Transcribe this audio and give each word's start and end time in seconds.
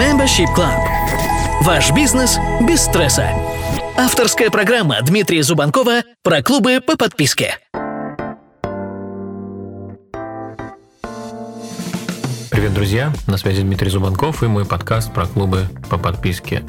Membership 0.00 0.46
Club. 0.56 0.80
Ваш 1.60 1.92
бизнес 1.92 2.38
без 2.62 2.80
стресса. 2.80 3.28
Авторская 3.98 4.48
программа 4.48 5.02
Дмитрия 5.02 5.42
Зубанкова 5.42 6.04
про 6.22 6.42
клубы 6.42 6.80
по 6.80 6.96
подписке. 6.96 7.58
Привет, 12.50 12.72
друзья! 12.72 13.12
На 13.26 13.36
связи 13.36 13.60
Дмитрий 13.60 13.90
Зубанков 13.90 14.42
и 14.42 14.46
мой 14.46 14.64
подкаст 14.64 15.12
про 15.12 15.26
клубы 15.26 15.66
по 15.90 15.98
подписке. 15.98 16.62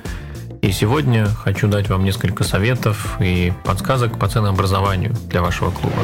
И 0.61 0.73
сегодня 0.73 1.25
хочу 1.25 1.69
дать 1.69 1.87
вам 1.87 2.03
несколько 2.03 2.43
советов 2.43 3.15
и 3.21 3.53
подсказок 3.63 4.19
по 4.19 4.27
ценообразованию 4.27 5.15
для 5.29 5.41
вашего 5.41 5.71
клуба. 5.71 6.03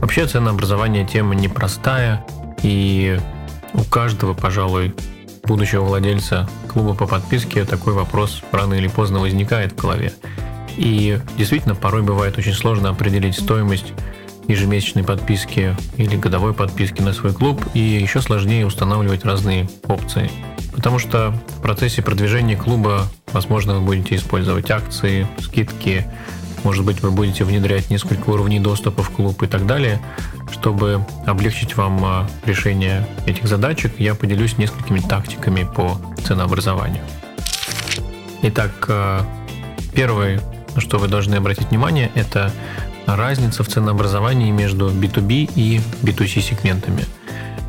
Вообще 0.00 0.26
ценообразование 0.26 1.04
тема 1.04 1.34
непростая, 1.34 2.24
и 2.62 3.20
у 3.74 3.84
каждого, 3.84 4.32
пожалуй, 4.32 4.94
будущего 5.46 5.84
владельца 5.84 6.48
клуба 6.68 6.94
по 6.94 7.06
подписке 7.06 7.64
такой 7.64 7.92
вопрос 7.92 8.42
рано 8.52 8.74
или 8.74 8.88
поздно 8.88 9.20
возникает 9.20 9.72
в 9.72 9.76
голове. 9.76 10.12
И 10.76 11.18
действительно, 11.38 11.74
порой 11.74 12.02
бывает 12.02 12.36
очень 12.38 12.54
сложно 12.54 12.90
определить 12.90 13.36
стоимость 13.36 13.92
ежемесячной 14.48 15.04
подписки 15.04 15.76
или 15.96 16.16
годовой 16.16 16.52
подписки 16.52 17.00
на 17.00 17.12
свой 17.12 17.32
клуб, 17.32 17.64
и 17.74 17.80
еще 17.80 18.20
сложнее 18.20 18.66
устанавливать 18.66 19.24
разные 19.24 19.68
опции. 19.86 20.30
Потому 20.74 20.98
что 20.98 21.30
в 21.56 21.62
процессе 21.62 22.02
продвижения 22.02 22.56
клуба, 22.56 23.06
возможно, 23.32 23.74
вы 23.74 23.80
будете 23.80 24.16
использовать 24.16 24.70
акции, 24.70 25.26
скидки, 25.38 26.06
может 26.64 26.84
быть, 26.84 27.02
вы 27.02 27.10
будете 27.10 27.44
внедрять 27.44 27.90
несколько 27.90 28.30
уровней 28.30 28.58
доступа 28.58 29.02
в 29.02 29.10
клуб 29.10 29.42
и 29.42 29.46
так 29.46 29.66
далее. 29.66 30.00
Чтобы 30.50 31.04
облегчить 31.26 31.76
вам 31.76 32.02
а, 32.04 32.30
решение 32.46 33.06
этих 33.26 33.46
задачек, 33.46 33.92
я 33.98 34.14
поделюсь 34.14 34.56
несколькими 34.56 35.00
тактиками 35.00 35.64
по 35.64 36.00
ценообразованию. 36.26 37.02
Итак, 38.42 38.72
а, 38.88 39.26
первое, 39.94 40.40
на 40.74 40.80
что 40.80 40.98
вы 40.98 41.08
должны 41.08 41.34
обратить 41.34 41.70
внимание, 41.70 42.10
это 42.14 42.50
разница 43.06 43.62
в 43.62 43.68
ценообразовании 43.68 44.50
между 44.50 44.88
B2B 44.90 45.50
и 45.54 45.80
B2C 46.02 46.40
сегментами. 46.40 47.04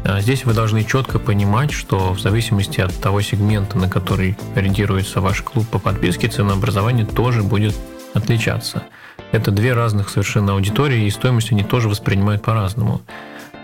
А, 0.06 0.22
здесь 0.22 0.46
вы 0.46 0.54
должны 0.54 0.86
четко 0.86 1.20
понимать, 1.20 1.72
что 1.72 2.14
в 2.14 2.20
зависимости 2.20 2.80
от 2.80 2.94
того 2.94 3.22
сегмента, 3.22 3.78
на 3.78 3.90
который 3.90 4.38
ориентируется 4.56 5.20
ваш 5.20 5.42
клуб 5.42 5.68
по 5.68 5.80
подписке, 5.80 6.30
ценообразование 6.30 7.06
тоже 7.06 7.44
будет 7.44 7.76
отличаться. 8.16 8.84
Это 9.32 9.52
две 9.52 9.74
разных 9.74 10.10
совершенно 10.10 10.54
аудитории, 10.54 11.06
и 11.06 11.10
стоимость 11.12 11.52
они 11.52 11.64
тоже 11.64 11.90
воспринимают 11.90 12.42
по-разному. 12.42 13.02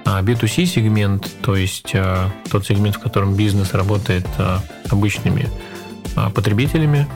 А 0.05 0.21
B2C 0.21 0.65
сегмент, 0.65 1.29
то 1.41 1.55
есть 1.55 1.91
а, 1.95 2.29
тот 2.49 2.65
сегмент, 2.65 2.95
в 2.95 2.99
котором 2.99 3.35
бизнес 3.35 3.73
работает 3.73 4.27
а, 4.37 4.61
обычными 4.89 5.47
а, 6.15 6.29
потребителями, 6.29 7.07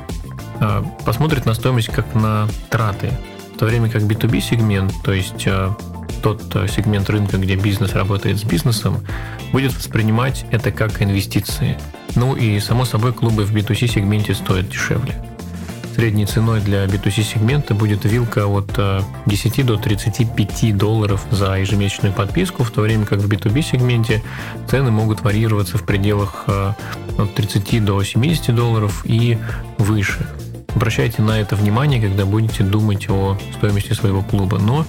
а, 0.60 0.84
посмотрит 1.06 1.46
на 1.46 1.54
стоимость 1.54 1.90
как 1.90 2.14
на 2.14 2.48
траты, 2.70 3.12
в 3.56 3.58
то 3.58 3.66
время 3.66 3.90
как 3.90 4.04
B2B 4.04 4.40
сегмент, 4.40 4.94
то 5.04 5.14
есть 5.14 5.46
а, 5.48 5.76
тот 6.22 6.44
а, 6.56 6.68
сегмент 6.68 7.10
рынка, 7.10 7.38
где 7.38 7.56
бизнес 7.56 7.94
работает 7.94 8.38
с 8.38 8.44
бизнесом, 8.44 9.06
будет 9.52 9.76
воспринимать 9.76 10.46
это 10.52 10.72
как 10.72 11.02
инвестиции. 11.02 11.78
Ну 12.16 12.36
и, 12.36 12.60
само 12.60 12.86
собой, 12.86 13.14
клубы 13.14 13.46
в 13.46 13.54
B2C 13.54 13.88
сегменте 13.88 14.34
стоят 14.34 14.70
дешевле. 14.70 15.16
Средней 15.96 16.26
ценой 16.26 16.60
для 16.60 16.84
B2C 16.88 17.24
сегмента 17.24 17.74
будет 17.74 18.04
вилка 18.04 18.48
от 18.48 18.78
10 19.28 19.60
э, 19.60 19.64
до 19.64 19.78
35 19.78 20.76
долларов 20.76 21.26
за 21.32 21.54
ежемесячную 21.56 22.14
подписку, 22.14 22.66
в 22.66 22.72
то 22.72 22.82
время 22.82 23.06
как 23.06 23.20
в 23.20 23.30
B2B 23.30 23.62
сегменте 23.62 24.22
цены 24.70 24.92
могут 24.92 25.22
варьироваться 25.22 25.78
в 25.78 25.86
пределах 25.86 26.44
э, 26.48 26.74
от 27.18 27.34
30 27.36 27.86
до 27.86 28.04
70 28.04 28.54
долларов 28.54 29.06
и 29.06 29.38
выше. 29.78 30.28
Обращайте 30.76 31.22
на 31.22 31.40
это 31.40 31.56
внимание, 31.56 32.02
когда 32.02 32.26
будете 32.26 32.66
думать 32.66 33.10
о 33.10 33.38
стоимости 33.58 33.94
своего 33.94 34.22
клуба. 34.22 34.60
Но 34.60 34.86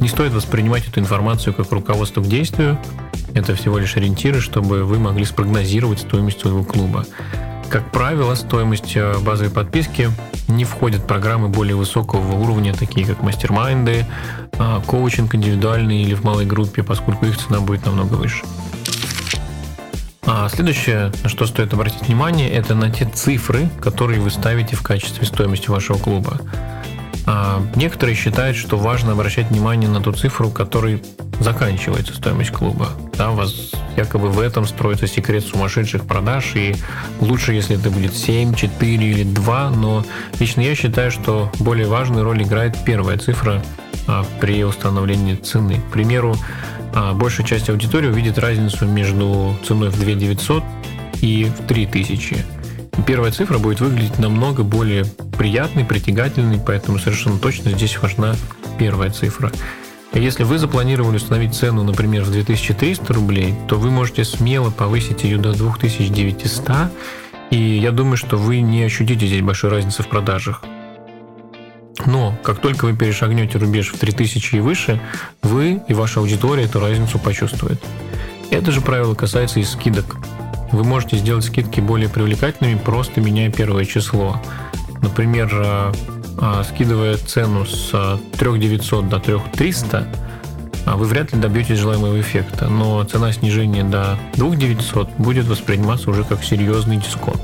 не 0.00 0.08
стоит 0.08 0.32
воспринимать 0.32 0.88
эту 0.88 0.98
информацию 0.98 1.54
как 1.54 1.70
руководство 1.70 2.20
к 2.20 2.26
действию. 2.26 2.76
Это 3.32 3.54
всего 3.54 3.78
лишь 3.78 3.96
ориентиры, 3.96 4.40
чтобы 4.40 4.82
вы 4.82 4.98
могли 4.98 5.24
спрогнозировать 5.24 6.00
стоимость 6.00 6.40
своего 6.40 6.64
клуба. 6.64 7.06
Как 7.70 7.90
правило, 7.92 8.34
стоимость 8.34 8.96
э, 8.96 9.18
базовой 9.18 9.52
подписки 9.52 10.10
не 10.48 10.64
входят 10.64 11.06
программы 11.06 11.48
более 11.48 11.76
высокого 11.76 12.32
уровня, 12.34 12.72
такие 12.72 13.06
как 13.06 13.22
мастер-майнды, 13.22 14.06
э, 14.54 14.80
коучинг 14.86 15.34
индивидуальный 15.34 16.02
или 16.02 16.14
в 16.14 16.24
малой 16.24 16.46
группе, 16.46 16.82
поскольку 16.82 17.26
их 17.26 17.36
цена 17.36 17.60
будет 17.60 17.84
намного 17.84 18.14
выше. 18.14 18.44
А 20.24 20.48
следующее, 20.48 21.12
на 21.22 21.28
что 21.28 21.46
стоит 21.46 21.74
обратить 21.74 22.08
внимание, 22.08 22.50
это 22.50 22.74
на 22.74 22.90
те 22.90 23.04
цифры, 23.04 23.68
которые 23.80 24.20
вы 24.20 24.30
ставите 24.30 24.74
в 24.74 24.82
качестве 24.82 25.26
стоимости 25.26 25.68
вашего 25.68 25.98
клуба. 25.98 26.40
А 27.30 27.62
некоторые 27.76 28.16
считают, 28.16 28.56
что 28.56 28.78
важно 28.78 29.12
обращать 29.12 29.50
внимание 29.50 29.90
на 29.90 30.00
ту 30.00 30.12
цифру, 30.12 30.48
которой 30.48 31.02
заканчивается 31.40 32.14
стоимость 32.14 32.52
клуба. 32.52 32.88
Да, 33.18 33.32
вас 33.32 33.72
якобы 33.98 34.30
в 34.30 34.40
этом 34.40 34.66
строится 34.66 35.06
секрет 35.06 35.44
сумасшедших 35.44 36.06
продаж, 36.06 36.56
и 36.56 36.74
лучше, 37.20 37.52
если 37.52 37.78
это 37.78 37.90
будет 37.90 38.16
7, 38.16 38.54
4 38.54 39.10
или 39.10 39.24
2, 39.24 39.70
но 39.72 40.06
лично 40.40 40.62
я 40.62 40.74
считаю, 40.74 41.10
что 41.10 41.52
более 41.60 41.86
важную 41.86 42.24
роль 42.24 42.42
играет 42.42 42.82
первая 42.86 43.18
цифра 43.18 43.62
а, 44.06 44.24
при 44.40 44.64
установлении 44.64 45.34
цены. 45.34 45.82
К 45.90 45.92
примеру, 45.92 46.34
а, 46.94 47.12
большая 47.12 47.46
часть 47.46 47.68
аудитории 47.68 48.08
увидит 48.08 48.38
разницу 48.38 48.86
между 48.86 49.54
ценой 49.66 49.90
в 49.90 50.00
2 50.00 50.14
900 50.14 50.64
и 51.20 51.44
в 51.44 51.66
3000. 51.66 52.34
И 52.34 52.57
первая 53.06 53.32
цифра 53.32 53.58
будет 53.58 53.80
выглядеть 53.80 54.18
намного 54.18 54.62
более 54.62 55.04
приятной, 55.36 55.84
притягательной, 55.84 56.60
поэтому 56.64 56.98
совершенно 56.98 57.38
точно 57.38 57.70
здесь 57.70 58.00
важна 58.00 58.34
первая 58.78 59.10
цифра. 59.10 59.52
Если 60.12 60.42
вы 60.42 60.58
запланировали 60.58 61.16
установить 61.16 61.54
цену, 61.54 61.84
например, 61.84 62.24
в 62.24 62.30
2300 62.30 63.12
рублей, 63.12 63.54
то 63.68 63.76
вы 63.78 63.90
можете 63.90 64.24
смело 64.24 64.70
повысить 64.70 65.22
ее 65.24 65.38
до 65.38 65.52
2900, 65.52 66.90
и 67.50 67.56
я 67.56 67.92
думаю, 67.92 68.16
что 68.16 68.36
вы 68.36 68.60
не 68.60 68.82
ощутите 68.82 69.26
здесь 69.26 69.42
большой 69.42 69.70
разницы 69.70 70.02
в 70.02 70.08
продажах. 70.08 70.62
Но 72.06 72.36
как 72.42 72.60
только 72.60 72.86
вы 72.86 72.96
перешагнете 72.96 73.58
рубеж 73.58 73.92
в 73.92 73.98
3000 73.98 74.56
и 74.56 74.60
выше, 74.60 75.00
вы 75.42 75.82
и 75.88 75.94
ваша 75.94 76.20
аудитория 76.20 76.64
эту 76.64 76.80
разницу 76.80 77.18
почувствует. 77.18 77.80
Это 78.50 78.70
же 78.72 78.80
правило 78.80 79.14
касается 79.14 79.60
и 79.60 79.64
скидок. 79.64 80.16
Вы 80.72 80.84
можете 80.84 81.16
сделать 81.16 81.44
скидки 81.44 81.80
более 81.80 82.08
привлекательными, 82.08 82.78
просто 82.78 83.20
меняя 83.20 83.50
первое 83.50 83.84
число. 83.84 84.40
Например, 85.00 85.50
а, 85.52 85.92
а, 86.38 86.64
скидывая 86.64 87.16
цену 87.16 87.64
с 87.64 88.20
3900 88.38 89.08
до 89.08 89.18
3300, 89.18 90.06
а, 90.84 90.96
вы 90.96 91.06
вряд 91.06 91.32
ли 91.32 91.40
добьетесь 91.40 91.78
желаемого 91.78 92.20
эффекта, 92.20 92.68
но 92.68 93.02
цена 93.04 93.32
снижения 93.32 93.84
до 93.84 94.18
2900 94.34 95.10
будет 95.18 95.46
восприниматься 95.46 96.10
уже 96.10 96.24
как 96.24 96.44
серьезный 96.44 96.96
дисконт. 96.96 97.40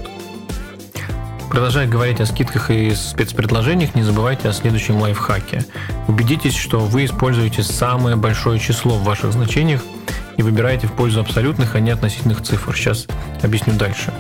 Продолжая 1.50 1.86
говорить 1.86 2.20
о 2.20 2.26
скидках 2.26 2.70
и 2.70 2.94
спецпредложениях, 2.94 3.94
не 3.94 4.02
забывайте 4.02 4.48
о 4.48 4.52
следующем 4.52 4.96
лайфхаке. 4.96 5.64
Убедитесь, 6.08 6.56
что 6.56 6.80
вы 6.80 7.04
используете 7.04 7.62
самое 7.62 8.16
большое 8.16 8.58
число 8.58 8.96
в 8.96 9.04
ваших 9.04 9.32
значениях 9.32 9.82
и 10.36 10.42
выбираете 10.42 10.86
в 10.86 10.92
пользу 10.92 11.20
абсолютных, 11.20 11.74
а 11.74 11.80
не 11.80 11.90
относительных 11.90 12.42
цифр. 12.42 12.74
Сейчас 12.76 13.06
объясню 13.42 13.74
дальше. 13.74 14.12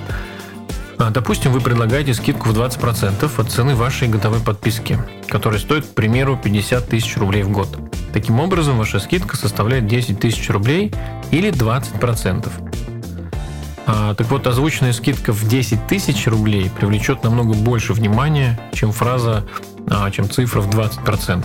А, 0.98 1.10
допустим, 1.10 1.52
вы 1.52 1.60
предлагаете 1.60 2.14
скидку 2.14 2.50
в 2.50 2.58
20% 2.58 3.40
от 3.40 3.50
цены 3.50 3.74
вашей 3.74 4.08
годовой 4.08 4.40
подписки, 4.40 4.98
которая 5.28 5.58
стоит, 5.58 5.84
к 5.84 5.94
примеру, 5.94 6.38
50 6.42 6.88
тысяч 6.88 7.16
рублей 7.16 7.42
в 7.42 7.50
год. 7.50 7.68
Таким 8.12 8.38
образом, 8.38 8.78
ваша 8.78 9.00
скидка 9.00 9.36
составляет 9.36 9.86
10 9.86 10.20
тысяч 10.20 10.48
рублей 10.50 10.92
или 11.30 11.50
20%. 11.50 12.48
А, 13.86 14.14
так 14.14 14.30
вот, 14.30 14.46
озвученная 14.46 14.92
скидка 14.92 15.32
в 15.32 15.46
10 15.48 15.86
тысяч 15.86 16.26
рублей 16.26 16.70
привлечет 16.70 17.22
намного 17.24 17.54
больше 17.54 17.92
внимания, 17.92 18.58
чем 18.72 18.92
фраза, 18.92 19.44
а, 19.90 20.10
чем 20.10 20.30
цифра 20.30 20.60
в 20.60 20.70
20%. 20.70 21.44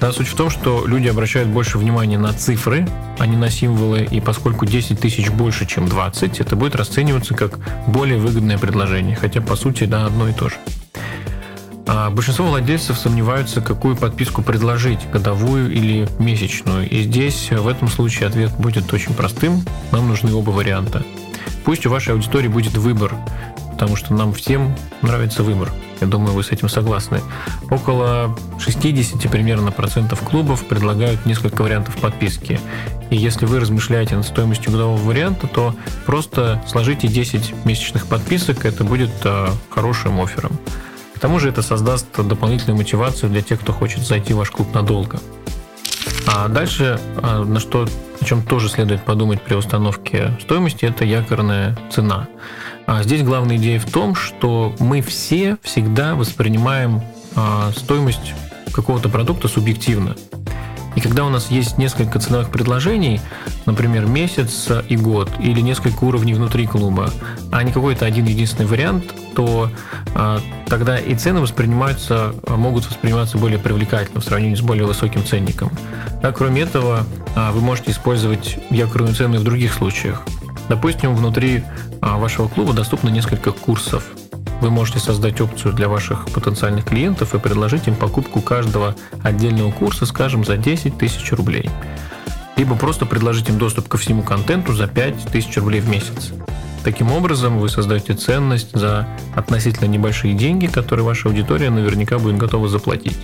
Да, 0.00 0.12
суть 0.12 0.28
в 0.28 0.36
том, 0.36 0.48
что 0.48 0.86
люди 0.86 1.08
обращают 1.08 1.48
больше 1.48 1.76
внимания 1.76 2.18
на 2.18 2.32
цифры, 2.32 2.86
а 3.18 3.26
не 3.26 3.36
на 3.36 3.50
символы, 3.50 4.06
и 4.08 4.20
поскольку 4.20 4.64
10 4.64 5.00
тысяч 5.00 5.28
больше, 5.28 5.66
чем 5.66 5.88
20, 5.88 6.38
это 6.38 6.54
будет 6.54 6.76
расцениваться 6.76 7.34
как 7.34 7.58
более 7.88 8.18
выгодное 8.18 8.58
предложение, 8.58 9.16
хотя 9.16 9.40
по 9.40 9.56
сути 9.56 9.84
да, 9.84 10.06
одно 10.06 10.28
и 10.28 10.32
то 10.32 10.48
же. 10.48 10.54
А 11.90 12.10
большинство 12.10 12.46
владельцев 12.46 12.98
сомневаются, 12.98 13.60
какую 13.60 13.96
подписку 13.96 14.42
предложить, 14.42 15.00
годовую 15.10 15.72
или 15.72 16.06
месячную. 16.18 16.88
И 16.88 17.02
здесь 17.02 17.50
в 17.50 17.66
этом 17.66 17.88
случае 17.88 18.28
ответ 18.28 18.52
будет 18.58 18.92
очень 18.92 19.14
простым. 19.14 19.64
Нам 19.90 20.06
нужны 20.06 20.32
оба 20.34 20.50
варианта. 20.50 21.02
Пусть 21.64 21.86
у 21.86 21.90
вашей 21.90 22.12
аудитории 22.12 22.48
будет 22.48 22.76
выбор, 22.76 23.14
потому 23.78 23.94
что 23.94 24.12
нам 24.12 24.32
всем 24.32 24.74
нравится 25.02 25.44
выбор. 25.44 25.70
Я 26.00 26.08
думаю, 26.08 26.32
вы 26.32 26.42
с 26.42 26.50
этим 26.50 26.68
согласны. 26.68 27.20
Около 27.70 28.36
60 28.58 29.30
примерно 29.30 29.70
процентов 29.70 30.20
клубов 30.22 30.66
предлагают 30.66 31.24
несколько 31.26 31.62
вариантов 31.62 31.96
подписки. 31.98 32.58
И 33.10 33.16
если 33.16 33.46
вы 33.46 33.60
размышляете 33.60 34.16
над 34.16 34.26
стоимостью 34.26 34.72
годового 34.72 35.00
варианта, 35.00 35.46
то 35.46 35.76
просто 36.06 36.60
сложите 36.66 37.06
10 37.06 37.64
месячных 37.64 38.06
подписок, 38.08 38.64
это 38.64 38.82
будет 38.82 39.12
э, 39.22 39.46
хорошим 39.70 40.20
оффером. 40.20 40.58
К 41.14 41.20
тому 41.20 41.38
же 41.38 41.48
это 41.48 41.62
создаст 41.62 42.06
дополнительную 42.16 42.76
мотивацию 42.76 43.30
для 43.30 43.42
тех, 43.42 43.60
кто 43.60 43.72
хочет 43.72 44.00
зайти 44.00 44.34
в 44.34 44.38
ваш 44.38 44.50
клуб 44.50 44.74
надолго. 44.74 45.20
А 46.26 46.48
дальше, 46.48 46.98
э, 47.22 47.44
на 47.44 47.60
что, 47.60 47.86
о 48.20 48.24
чем 48.24 48.42
тоже 48.42 48.68
следует 48.68 49.04
подумать 49.04 49.40
при 49.40 49.54
установке 49.54 50.36
стоимости, 50.40 50.84
это 50.84 51.04
якорная 51.04 51.78
цена. 51.92 52.26
А 52.88 53.02
здесь 53.02 53.22
главная 53.22 53.58
идея 53.58 53.78
в 53.78 53.84
том, 53.84 54.14
что 54.14 54.74
мы 54.78 55.02
все 55.02 55.58
всегда 55.62 56.14
воспринимаем 56.14 57.02
э, 57.36 57.70
стоимость 57.76 58.32
какого-то 58.72 59.10
продукта 59.10 59.46
субъективно. 59.46 60.16
И 60.96 61.00
когда 61.02 61.26
у 61.26 61.28
нас 61.28 61.50
есть 61.50 61.76
несколько 61.76 62.18
ценовых 62.18 62.48
предложений, 62.48 63.20
например, 63.66 64.06
месяц 64.06 64.70
и 64.88 64.96
год, 64.96 65.30
или 65.38 65.60
несколько 65.60 66.04
уровней 66.04 66.32
внутри 66.32 66.66
клуба, 66.66 67.10
а 67.52 67.62
не 67.62 67.72
какой-то 67.72 68.06
один 68.06 68.24
единственный 68.24 68.64
вариант, 68.64 69.12
то 69.34 69.70
а, 70.14 70.40
тогда 70.66 70.98
и 70.98 71.14
цены 71.14 71.40
воспринимаются, 71.40 72.34
могут 72.48 72.86
восприниматься 72.86 73.36
более 73.36 73.58
привлекательно 73.58 74.22
в 74.22 74.24
сравнении 74.24 74.56
с 74.56 74.62
более 74.62 74.86
высоким 74.86 75.22
ценником. 75.26 75.70
А 76.22 76.32
кроме 76.32 76.62
этого, 76.62 77.04
а, 77.36 77.52
вы 77.52 77.60
можете 77.60 77.90
использовать 77.90 78.56
якорную 78.70 79.14
цену 79.14 79.34
и 79.34 79.38
в 79.38 79.44
других 79.44 79.74
случаях. 79.74 80.24
Допустим, 80.68 81.14
внутри 81.14 81.64
а, 82.00 82.18
вашего 82.18 82.48
клуба 82.48 82.72
доступно 82.72 83.08
несколько 83.08 83.52
курсов 83.52 84.04
вы 84.60 84.70
можете 84.70 84.98
создать 84.98 85.40
опцию 85.40 85.72
для 85.72 85.88
ваших 85.88 86.26
потенциальных 86.26 86.84
клиентов 86.84 87.34
и 87.34 87.38
предложить 87.38 87.86
им 87.86 87.94
покупку 87.94 88.40
каждого 88.40 88.94
отдельного 89.22 89.70
курса, 89.70 90.04
скажем, 90.04 90.44
за 90.44 90.56
10 90.56 90.98
тысяч 90.98 91.32
рублей. 91.32 91.70
Либо 92.56 92.74
просто 92.74 93.06
предложить 93.06 93.48
им 93.48 93.58
доступ 93.58 93.88
ко 93.88 93.98
всему 93.98 94.22
контенту 94.22 94.72
за 94.74 94.88
5 94.88 95.26
тысяч 95.26 95.56
рублей 95.56 95.80
в 95.80 95.88
месяц. 95.88 96.32
Таким 96.82 97.12
образом, 97.12 97.58
вы 97.58 97.68
создаете 97.68 98.14
ценность 98.14 98.72
за 98.72 99.06
относительно 99.34 99.86
небольшие 99.86 100.34
деньги, 100.34 100.66
которые 100.66 101.04
ваша 101.04 101.28
аудитория 101.28 101.70
наверняка 101.70 102.18
будет 102.18 102.36
готова 102.36 102.68
заплатить. 102.68 103.18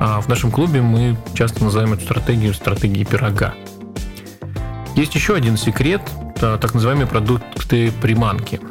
А 0.00 0.20
в 0.20 0.28
нашем 0.28 0.50
клубе 0.50 0.82
мы 0.82 1.16
часто 1.34 1.62
называем 1.62 1.92
эту 1.92 2.04
стратегию 2.04 2.54
стратегией 2.54 3.04
пирога. 3.04 3.54
Есть 4.96 5.14
еще 5.14 5.34
один 5.34 5.56
секрет, 5.56 6.02
так 6.40 6.74
называемые 6.74 7.06
продукты 7.06 7.92
приманки– 8.00 8.60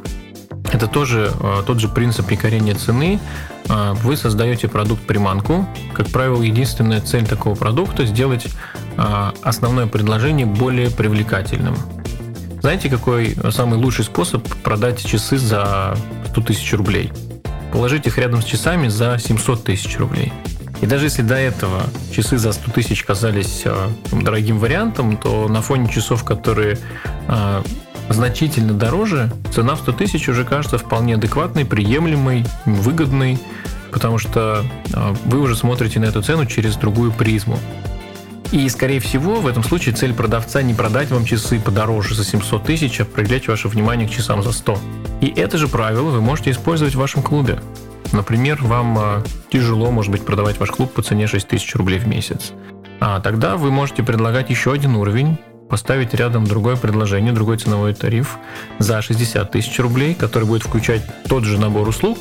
это 0.75 0.87
тоже 0.87 1.31
э, 1.39 1.63
тот 1.65 1.79
же 1.79 1.87
принцип 1.87 2.29
якорения 2.31 2.73
цены. 2.75 3.19
Э, 3.69 3.93
вы 3.93 4.17
создаете 4.17 4.67
продукт-приманку. 4.67 5.65
Как 5.93 6.07
правило, 6.07 6.41
единственная 6.41 6.99
цель 6.99 7.25
такого 7.25 7.55
продукта– 7.55 8.05
сделать 8.05 8.47
э, 8.97 9.31
основное 9.41 9.87
предложение 9.87 10.45
более 10.45 10.89
привлекательным. 10.89 11.77
Знаете, 12.61 12.89
какой 12.89 13.37
самый 13.51 13.77
лучший 13.77 14.03
способ 14.03 14.45
продать 14.63 15.05
часы 15.05 15.37
за 15.37 15.95
100 16.31 16.41
тысяч 16.41 16.73
рублей? 16.73 17.11
Положить 17.71 18.07
их 18.07 18.17
рядом 18.17 18.41
с 18.41 18.45
часами 18.45 18.89
за 18.89 19.17
700 19.17 19.63
тысяч 19.63 19.97
рублей. 19.97 20.33
И 20.85 20.87
даже 20.87 21.07
если 21.07 21.23
до 21.23 21.33
этого 21.33 21.81
часы 22.11 22.37
за 22.37 22.51
100 22.51 22.71
тысяч 22.71 23.03
казались 23.03 23.63
дорогим 24.11 24.59
вариантом, 24.59 25.17
то 25.17 25.47
на 25.47 25.63
фоне 25.63 25.89
часов, 25.91 26.23
которые 26.23 26.77
значительно 28.07 28.71
дороже, 28.71 29.31
цена 29.51 29.73
в 29.73 29.79
100 29.79 29.93
тысяч 29.93 30.29
уже 30.29 30.45
кажется 30.45 30.77
вполне 30.77 31.15
адекватной, 31.15 31.65
приемлемой, 31.65 32.45
выгодной, 32.65 33.39
потому 33.91 34.19
что 34.19 34.63
а, 34.93 35.15
вы 35.25 35.39
уже 35.39 35.55
смотрите 35.55 35.99
на 35.99 36.05
эту 36.05 36.21
цену 36.21 36.45
через 36.45 36.75
другую 36.75 37.11
призму. 37.11 37.57
И, 38.51 38.69
скорее 38.69 38.99
всего, 38.99 39.41
в 39.41 39.47
этом 39.47 39.63
случае 39.63 39.95
цель 39.95 40.13
продавца 40.13 40.61
не 40.61 40.75
продать 40.75 41.09
вам 41.09 41.25
часы 41.25 41.59
подороже 41.59 42.13
за 42.13 42.23
700 42.23 42.63
тысяч, 42.63 43.01
а 43.01 43.05
привлечь 43.05 43.47
ваше 43.47 43.69
внимание 43.69 44.07
к 44.07 44.11
часам 44.11 44.43
за 44.43 44.51
100. 44.51 44.77
И 45.21 45.33
это 45.35 45.57
же 45.57 45.67
правило 45.67 46.11
вы 46.11 46.21
можете 46.21 46.51
использовать 46.51 46.93
в 46.93 46.99
вашем 46.99 47.23
клубе. 47.23 47.59
Например, 48.15 48.57
вам 48.63 48.97
а, 48.97 49.23
тяжело, 49.51 49.91
может 49.91 50.09
быть, 50.09 50.25
продавать 50.25 50.57
ваш 50.57 50.71
клуб 50.71 50.93
по 50.93 51.01
цене 51.01 51.27
6 51.27 51.47
тысяч 51.49 51.75
рублей 51.75 51.99
в 51.99 52.07
месяц. 52.07 52.53
А 53.01 53.19
тогда 53.19 53.57
вы 53.57 53.71
можете 53.71 54.03
предлагать 54.03 54.49
еще 54.49 54.71
один 54.71 54.95
уровень, 54.95 55.37
поставить 55.69 56.13
рядом 56.13 56.45
другое 56.45 56.77
предложение, 56.77 57.33
другой 57.33 57.57
ценовой 57.57 57.93
тариф 57.93 58.37
за 58.79 59.01
60 59.01 59.51
тысяч 59.51 59.77
рублей, 59.79 60.15
который 60.15 60.45
будет 60.45 60.63
включать 60.63 61.01
тот 61.27 61.43
же 61.43 61.59
набор 61.59 61.89
услуг, 61.89 62.19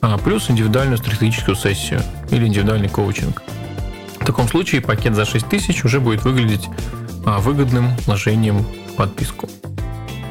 а 0.00 0.16
плюс 0.16 0.50
индивидуальную 0.50 0.96
стратегическую 0.96 1.56
сессию 1.56 2.00
или 2.30 2.46
индивидуальный 2.46 2.88
коучинг. 2.88 3.42
В 4.18 4.24
таком 4.24 4.48
случае 4.48 4.80
пакет 4.80 5.14
за 5.14 5.26
6 5.26 5.46
тысяч 5.46 5.84
уже 5.84 6.00
будет 6.00 6.24
выглядеть 6.24 6.68
а, 7.26 7.38
выгодным 7.40 7.94
вложением 8.06 8.62
в 8.62 8.96
подписку. 8.96 9.46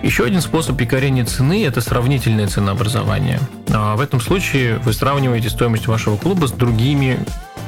Еще 0.03 0.25
один 0.25 0.41
способ 0.41 0.79
якорения 0.79 1.25
цены– 1.25 1.65
это 1.67 1.81
сравнительное 1.81 2.47
ценообразование. 2.47 3.39
А 3.69 3.95
в 3.95 4.01
этом 4.01 4.21
случае 4.21 4.77
вы 4.79 4.93
сравниваете 4.93 5.49
стоимость 5.49 5.87
вашего 5.87 6.17
клуба 6.17 6.47
с 6.47 6.51
другими 6.51 7.19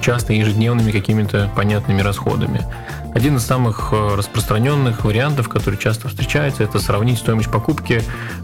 часто 0.02 0.34
ежедневными 0.34 0.92
какими-то 0.92 1.50
понятными 1.56 2.02
расходами. 2.02 2.66
Один 3.14 3.38
из 3.38 3.46
самых 3.46 3.90
э, 3.92 4.16
распространенных 4.16 5.04
вариантов, 5.04 5.50
который 5.50 5.78
часто 5.78 6.08
встречается, 6.08 6.64
это 6.64 6.80
сравнить 6.80 7.18
стоимость 7.18 7.52
покупки 7.52 8.02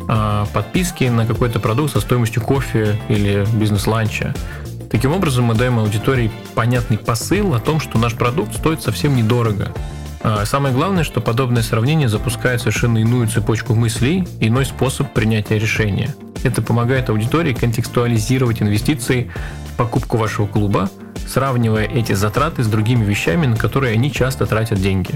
а, 0.08 0.48
подписки 0.54 1.06
на 1.06 1.26
какой-то 1.26 1.60
продукт 1.60 1.94
со 1.94 2.02
стоимостью 2.02 2.42
кофе 2.42 3.00
или 3.08 3.46
бизнес-ланча. 3.54 4.34
Таким 4.92 5.12
образом, 5.12 5.46
мы 5.46 5.56
даем 5.56 5.80
аудитории 5.80 6.32
понятный 6.56 6.98
посыл 6.98 7.54
о 7.54 7.60
том, 7.60 7.80
что 7.80 8.00
наш 8.00 8.16
продукт 8.16 8.56
стоит 8.56 8.82
совсем 8.82 9.16
недорого. 9.16 9.72
А, 10.28 10.44
самое 10.44 10.74
главное, 10.74 11.04
что 11.04 11.22
подобное 11.22 11.62
сравнение 11.62 12.10
запускает 12.10 12.60
совершенно 12.60 12.98
иную 12.98 13.28
цепочку 13.28 13.76
мыслей, 13.76 14.28
иной 14.40 14.66
способ 14.66 15.14
принятия 15.14 15.60
решения. 15.60 16.16
Это 16.44 16.64
помогает 16.64 17.12
аудитории 17.12 17.54
контекстуализировать 17.54 18.60
инвестиции 18.60 19.30
в 19.72 19.78
покупку 19.78 20.18
вашего 20.18 20.48
клуба, 20.48 20.90
сравнивая 21.28 21.86
эти 21.86 22.14
затраты 22.14 22.64
с 22.64 22.68
другими 22.68 23.06
вещами, 23.06 23.46
на 23.46 23.56
которые 23.56 23.94
они 23.94 24.12
часто 24.12 24.48
тратят 24.48 24.82
деньги. 24.82 25.12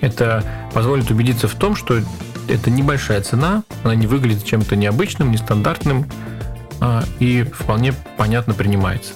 Это 0.00 0.42
позволит 0.74 1.08
убедиться 1.12 1.46
в 1.46 1.54
том, 1.54 1.76
что 1.76 2.00
это 2.48 2.68
небольшая 2.68 3.20
цена, 3.22 3.62
она 3.84 3.94
не 3.94 4.08
выглядит 4.08 4.44
чем-то 4.44 4.74
необычным, 4.74 5.30
нестандартным 5.30 6.10
а, 6.80 7.04
и 7.20 7.44
вполне 7.44 7.94
понятно 8.16 8.54
принимается. 8.54 9.12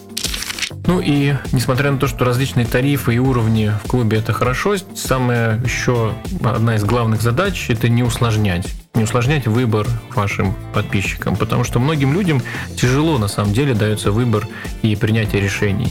Ну 0.86 1.00
и 1.00 1.34
несмотря 1.52 1.90
на 1.90 1.98
то, 1.98 2.06
что 2.06 2.24
различные 2.24 2.66
тарифы 2.66 3.14
и 3.14 3.18
уровни 3.18 3.72
в 3.84 3.88
клубе 3.88 4.18
это 4.18 4.32
хорошо, 4.32 4.76
самая 4.94 5.58
еще 5.62 6.12
одна 6.42 6.76
из 6.76 6.84
главных 6.84 7.22
задач 7.22 7.70
это 7.70 7.88
не 7.88 8.02
усложнять. 8.02 8.68
Не 8.94 9.04
усложнять 9.04 9.46
выбор 9.46 9.86
вашим 10.14 10.54
подписчикам, 10.74 11.36
потому 11.36 11.64
что 11.64 11.78
многим 11.78 12.12
людям 12.12 12.42
тяжело 12.76 13.18
на 13.18 13.28
самом 13.28 13.54
деле 13.54 13.74
дается 13.74 14.12
выбор 14.12 14.46
и 14.82 14.94
принятие 14.94 15.40
решений. 15.40 15.90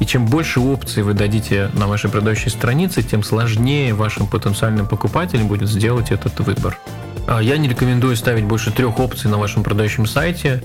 И 0.00 0.04
чем 0.04 0.26
больше 0.26 0.60
опций 0.60 1.02
вы 1.02 1.14
дадите 1.14 1.70
на 1.72 1.86
вашей 1.86 2.10
продающей 2.10 2.50
странице, 2.50 3.02
тем 3.02 3.22
сложнее 3.22 3.94
вашим 3.94 4.26
потенциальным 4.26 4.86
покупателям 4.86 5.48
будет 5.48 5.70
сделать 5.70 6.10
этот 6.10 6.38
выбор. 6.40 6.78
А, 7.26 7.42
я 7.42 7.56
не 7.56 7.68
рекомендую 7.68 8.14
ставить 8.16 8.44
больше 8.44 8.70
трех 8.70 9.00
опций 9.00 9.30
на 9.30 9.38
вашем 9.38 9.62
продающем 9.62 10.04
сайте. 10.06 10.62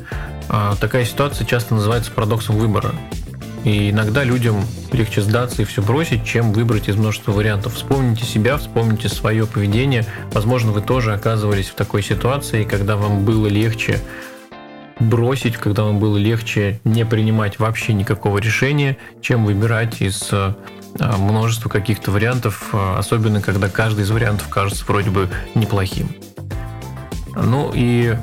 А, 0.50 0.76
такая 0.76 1.06
ситуация 1.06 1.48
часто 1.48 1.76
называется 1.76 2.12
парадоксом 2.12 2.58
выбора. 2.58 2.92
И 3.64 3.92
иногда 3.92 4.24
людям 4.24 4.66
легче 4.92 5.22
сдаться 5.22 5.62
и 5.62 5.66
все 5.66 5.82
бросить, 5.82 6.26
чем 6.26 6.52
выбрать 6.52 6.90
из 6.90 6.96
множества 6.96 7.32
вариантов. 7.32 7.76
Вспомните 7.76 8.26
себя, 8.26 8.58
вспомните 8.58 9.08
свое 9.08 9.46
поведение. 9.46 10.06
Возможно, 10.32 10.72
вы 10.72 10.82
тоже 10.82 11.14
оказывались 11.14 11.70
в 11.70 11.76
такой 11.76 12.02
ситуации, 12.02 12.64
когда 12.64 12.98
вам 12.98 13.24
было 13.24 13.48
легче 13.48 14.00
бросить, 15.00 15.58
когда 15.58 15.84
вам 15.84 16.00
было 16.00 16.18
легче 16.18 16.80
не 16.84 17.06
принимать 17.06 17.60
вообще 17.60 17.94
никакого 17.94 18.40
решения, 18.40 18.98
чем 19.22 19.46
выбирать 19.46 20.02
из 20.02 20.30
а, 20.32 20.56
множества 21.18 21.70
каких-то 21.70 22.12
вариантов, 22.12 22.70
а, 22.74 22.98
особенно 22.98 23.42
когда 23.42 23.70
каждый 23.70 24.04
из 24.04 24.12
вариантов 24.12 24.48
кажется 24.50 24.86
вроде 24.88 25.10
бы 25.10 25.30
неплохим. 25.56 26.10
Ну 27.36 27.72
и 27.74 28.16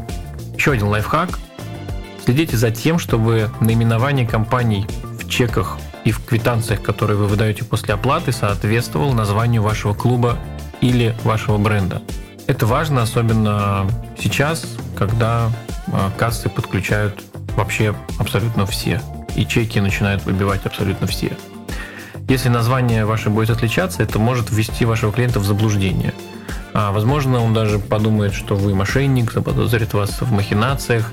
еще 0.57 0.73
один 0.73 0.88
лайфхак. 0.88 1.38
Следите 2.25 2.57
за 2.57 2.71
тем, 2.71 2.99
чтобы 2.99 3.50
наименование 3.61 4.26
компаний 4.26 4.87
чеках 5.29 5.79
и 6.05 6.11
в 6.11 6.25
квитанциях, 6.25 6.83
которые 6.83 7.17
вы 7.17 7.27
выдаете 7.27 7.65
после 7.65 7.95
оплаты, 7.95 8.33
соответствовал 8.33 9.13
названию 9.13 9.63
вашего 9.63 9.95
клуба 9.95 10.39
или 10.81 11.15
вашего 11.25 11.59
бренда. 11.59 12.03
Это 12.47 12.67
важно, 12.67 13.03
особенно 13.03 13.87
сейчас, 14.19 14.67
когда 14.97 15.51
а, 15.93 16.11
кассы 16.17 16.49
подключают 16.49 17.23
вообще 17.57 17.95
абсолютно 18.19 18.65
все, 18.65 19.03
и 19.37 19.45
чеки 19.45 19.81
начинают 19.81 20.25
выбивать 20.25 20.65
абсолютно 20.65 21.07
все. 21.07 21.37
Если 22.29 22.49
название 22.49 23.05
ваше 23.05 23.31
будет 23.31 23.51
отличаться, 23.51 24.03
это 24.03 24.19
может 24.19 24.51
ввести 24.51 24.85
вашего 24.85 25.13
клиента 25.13 25.41
в 25.41 25.45
заблуждение. 25.45 26.15
А, 26.75 26.93
возможно, 26.93 27.43
он 27.43 27.55
даже 27.55 27.79
подумает, 27.79 28.35
что 28.35 28.55
вы 28.55 28.75
мошенник, 28.75 29.33
заподозрит 29.33 29.95
вас 29.95 30.21
в 30.21 30.33
махинациях, 30.33 31.13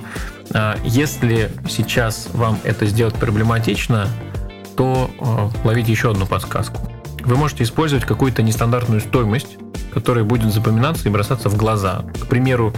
а, 0.54 0.78
если 0.84 1.52
сейчас 1.70 2.30
вам 2.34 2.60
это 2.64 2.86
сделать 2.86 3.16
проблематично, 3.16 4.08
то 4.76 5.10
а, 5.20 5.50
ловите 5.64 5.92
еще 5.92 6.12
одну 6.12 6.26
подсказку. 6.26 6.92
вы 7.22 7.36
можете 7.38 7.64
использовать 7.64 8.06
какую-то 8.06 8.44
нестандартную 8.44 9.02
стоимость, 9.02 9.58
которая 9.94 10.24
будет 10.24 10.54
запоминаться 10.54 11.08
и 11.08 11.12
бросаться 11.12 11.50
в 11.50 11.58
глаза. 11.58 12.04
К 12.22 12.28
примеру, 12.28 12.74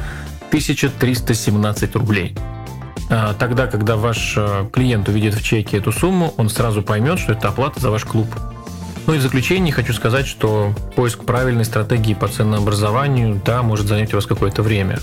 1317 0.50 1.96
рублей. 1.96 2.36
А, 3.10 3.34
тогда, 3.34 3.68
когда 3.68 3.96
ваш 3.96 4.36
э, 4.38 4.68
клиент 4.72 5.08
увидит 5.08 5.34
в 5.34 5.44
чеке 5.44 5.78
эту 5.78 5.92
сумму, 5.92 6.34
он 6.38 6.50
сразу 6.50 6.82
поймет, 6.82 7.20
что 7.20 7.34
это 7.34 7.50
оплата 7.50 7.80
за 7.80 7.90
ваш 7.90 8.04
клуб. 8.04 8.28
Ну 9.08 9.14
и 9.14 9.18
в 9.20 9.22
заключение 9.22 9.74
хочу 9.74 9.94
сказать, 9.94 10.28
что 10.28 10.74
поиск 10.98 11.24
правильной 11.24 11.64
стратегии 11.64 12.14
по 12.14 12.28
ценообразованию, 12.28 13.42
да, 13.46 13.64
может 13.64 13.88
занять 13.88 14.14
у 14.14 14.18
вас 14.18 14.26
какое-то 14.26 14.62
время. 14.62 15.00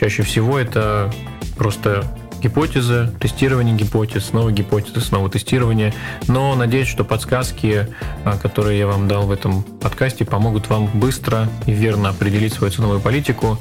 Чаще 0.00 0.22
всего 0.22 0.58
это 0.58 1.12
просто 1.58 2.04
гипотезы, 2.42 3.10
тестирование 3.20 3.76
гипотез, 3.76 4.24
снова 4.24 4.50
гипотезы, 4.50 5.02
снова 5.02 5.28
тестирование. 5.28 5.92
Но 6.26 6.54
надеюсь, 6.54 6.88
что 6.88 7.04
подсказки, 7.04 7.86
а, 8.24 8.38
которые 8.38 8.78
я 8.78 8.86
вам 8.86 9.06
дал 9.08 9.26
в 9.26 9.30
этом 9.30 9.62
подкасте, 9.62 10.24
помогут 10.24 10.70
вам 10.70 10.86
быстро 10.86 11.48
и 11.66 11.72
верно 11.72 12.08
определить 12.08 12.54
свою 12.54 12.72
ценовую 12.72 13.00
политику. 13.00 13.58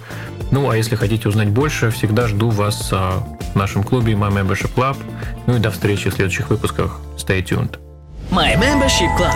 Ну, 0.52 0.70
а 0.70 0.78
если 0.78 0.96
хотите 0.96 1.28
узнать 1.28 1.50
больше, 1.50 1.92
всегда 1.92 2.28
жду 2.28 2.50
вас 2.50 2.90
а, 2.94 3.24
в 3.54 3.56
нашем 3.56 3.84
клубе 3.84 4.14
My 4.14 4.32
Membership 4.32 4.74
Club. 4.74 4.98
Ну 5.46 5.58
и 5.58 5.60
до 5.60 5.72
встречи 5.72 6.10
в 6.10 6.14
следующих 6.14 6.50
выпусках. 6.50 7.02
Stay 7.18 7.44
tuned. 7.44 7.91
My 8.32 8.56
Membership 8.56 9.14
Club. 9.18 9.36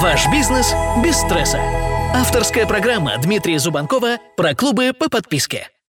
Ваш 0.00 0.28
бизнес 0.32 0.74
без 1.04 1.16
стресса. 1.16 1.60
Авторская 2.12 2.66
программа 2.66 3.16
Дмитрия 3.18 3.60
Зубанкова 3.60 4.18
про 4.36 4.54
клубы 4.56 4.92
по 4.92 5.08
подписке. 5.08 5.71